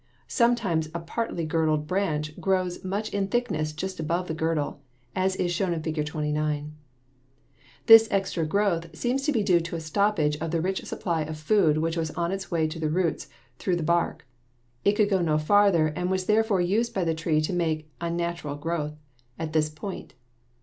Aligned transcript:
Sometimes 0.27 0.89
a 0.95 0.99
partly 0.99 1.45
girdled 1.45 1.85
branch 1.85 2.35
grows 2.39 2.83
much 2.83 3.13
in 3.13 3.27
thickness 3.27 3.71
just 3.71 3.99
above 3.99 4.27
the 4.27 4.33
girdle, 4.33 4.81
as 5.15 5.35
is 5.35 5.51
shown 5.51 5.73
in 5.73 5.83
Fig. 5.83 6.03
29. 6.07 6.73
This 7.85 8.07
extra 8.09 8.43
growth 8.43 8.95
seems 8.97 9.21
to 9.21 9.31
be 9.31 9.43
due 9.43 9.59
to 9.59 9.75
a 9.75 9.79
stoppage 9.79 10.37
of 10.37 10.49
the 10.49 10.59
rich 10.59 10.83
supply 10.85 11.21
of 11.21 11.37
food 11.37 11.77
which 11.77 11.97
was 11.97 12.09
on 12.09 12.31
its 12.31 12.49
way 12.49 12.67
to 12.67 12.79
the 12.79 12.89
roots 12.89 13.29
through 13.59 13.75
the 13.75 13.83
bark. 13.83 14.25
It 14.83 14.93
could 14.93 15.07
go 15.07 15.21
no 15.21 15.37
farther 15.37 15.89
and 15.89 16.09
was 16.09 16.25
therefore 16.25 16.61
used 16.61 16.95
by 16.95 17.03
the 17.03 17.13
tree 17.13 17.39
to 17.39 17.53
make 17.53 17.81
an 18.01 18.13
unnatural 18.13 18.55
growth 18.55 18.95
at 19.37 19.53
this 19.53 19.69
point. 19.69 20.15